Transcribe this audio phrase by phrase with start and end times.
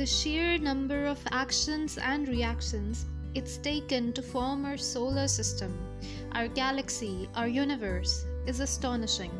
[0.00, 5.78] the sheer number of actions and reactions it's taken to form our solar system,
[6.32, 9.30] our galaxy, our universe is astonishing.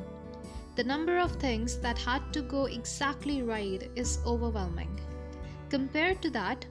[0.76, 5.00] The number of things that had to go exactly right is overwhelming.
[5.70, 6.66] Compared to that,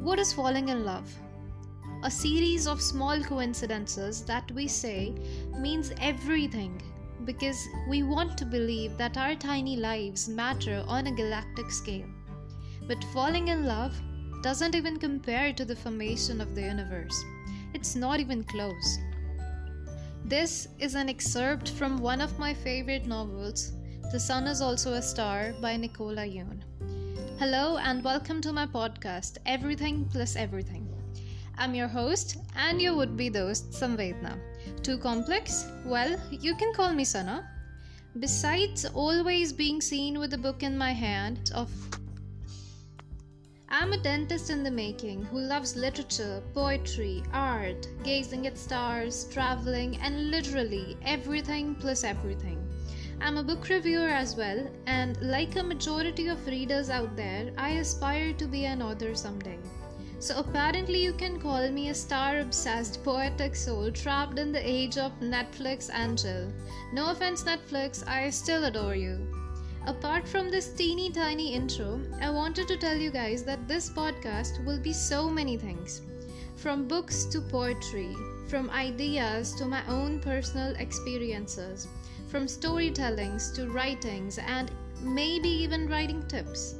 [0.00, 1.08] what is falling in love?
[2.02, 5.14] A series of small coincidences that we say
[5.60, 6.82] means everything
[7.24, 12.08] because we want to believe that our tiny lives matter on a galactic scale.
[12.88, 13.94] But falling in love
[14.42, 17.24] doesn't even compare to the formation of the universe.
[17.74, 18.98] It's not even close.
[20.24, 23.72] This is an excerpt from one of my favorite novels,
[24.10, 26.62] The Sun is Also a Star by Nicola Yoon.
[27.38, 30.88] Hello and welcome to my podcast, Everything Plus Everything.
[31.58, 34.36] I'm your host and your would be host, Samvedna.
[34.82, 35.66] Too complex?
[35.84, 37.48] Well, you can call me Sana.
[38.18, 41.70] Besides always being seen with a book in my hand of
[43.74, 49.96] I'm a dentist in the making who loves literature, poetry, art, gazing at stars, traveling,
[49.96, 52.62] and literally everything plus everything.
[53.22, 57.70] I'm a book reviewer as well, and like a majority of readers out there, I
[57.70, 59.58] aspire to be an author someday.
[60.18, 64.98] So apparently, you can call me a star obsessed poetic soul trapped in the age
[64.98, 66.52] of Netflix and chill.
[66.92, 69.16] No offense, Netflix, I still adore you.
[69.84, 74.64] Apart from this teeny tiny intro, I wanted to tell you guys that this podcast
[74.64, 76.02] will be so many things
[76.54, 78.14] from books to poetry,
[78.46, 81.88] from ideas to my own personal experiences,
[82.28, 84.70] from storytellings to writings, and
[85.00, 86.76] maybe even writing tips.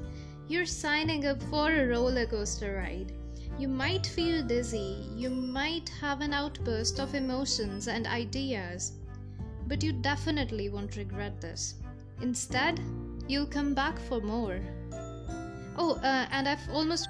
[0.47, 3.13] You're signing up for a roller coaster ride.
[3.59, 8.93] You might feel dizzy, you might have an outburst of emotions and ideas,
[9.67, 11.82] but you definitely won't regret this.
[12.23, 12.81] Instead,
[13.29, 14.61] you'll come back for more.
[15.77, 17.09] Oh, uh, and I've almost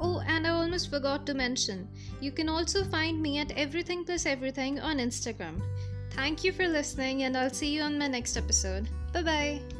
[0.00, 1.88] Oh, and I almost forgot to mention,
[2.20, 5.60] you can also find me at Everything Plus Everything on Instagram.
[6.12, 8.88] Thank you for listening, and I'll see you on my next episode.
[9.12, 9.77] Bye bye.